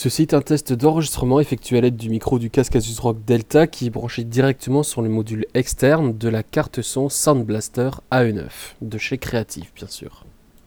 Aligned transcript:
Ceci 0.00 0.22
est 0.22 0.32
un 0.32 0.42
test 0.42 0.72
d'enregistrement 0.72 1.40
effectué 1.40 1.76
à 1.76 1.80
l'aide 1.80 1.96
du 1.96 2.08
micro 2.08 2.38
du 2.38 2.50
casque 2.50 2.76
Asus 2.76 3.00
Rock 3.00 3.16
Delta 3.26 3.66
qui 3.66 3.88
est 3.88 3.90
branché 3.90 4.22
directement 4.22 4.84
sur 4.84 5.02
le 5.02 5.08
module 5.08 5.44
externe 5.54 6.16
de 6.16 6.28
la 6.28 6.44
carte 6.44 6.82
son 6.82 7.08
Sound 7.08 7.44
Blaster 7.44 7.90
AE9 8.12 8.46
de 8.80 8.96
chez 8.96 9.18
Creative 9.18 9.72
bien 9.74 9.88
sûr. 9.88 10.24